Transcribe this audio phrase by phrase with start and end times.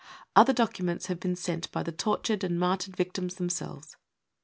[0.35, 3.97] Other documents have been sent by the tortured and martyred victims themselves.